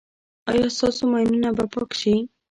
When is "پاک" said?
1.73-1.89